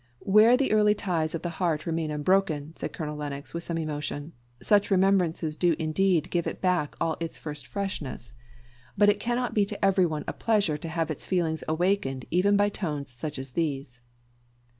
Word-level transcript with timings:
"Where 0.25 0.57
the 0.57 0.71
early 0.71 0.95
ties 0.95 1.35
of 1.35 1.43
the 1.43 1.51
heart 1.61 1.85
remain 1.85 2.09
unbroken," 2.09 2.75
said 2.75 2.91
Colonel 2.91 3.15
Lennox, 3.15 3.53
with 3.53 3.61
some 3.61 3.77
emotion, 3.77 4.33
"such 4.59 4.89
remembrances 4.89 5.55
do 5.55 5.75
indeed 5.77 6.31
give 6.31 6.47
it 6.47 6.59
back 6.59 6.95
all 6.99 7.17
its 7.19 7.37
first 7.37 7.67
freshness; 7.67 8.33
but 8.97 9.09
it 9.09 9.19
cannot 9.19 9.53
be 9.53 9.63
to 9.63 9.85
everyone 9.85 10.23
a 10.27 10.33
pleasure 10.33 10.79
to 10.79 10.87
have 10.89 11.11
its 11.11 11.27
feelings 11.27 11.63
awakened 11.67 12.25
even 12.31 12.57
by 12.57 12.67
tones 12.69 13.11
such 13.11 13.37
as 13.37 13.51
these." 13.51 14.01